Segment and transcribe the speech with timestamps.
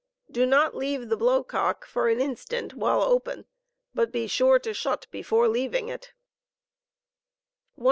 [0.31, 3.45] Do hot leave the blow cook for an instant; while open,
[3.93, 6.15] bat be snre to shut before leaving it
[7.75, 7.79] 168.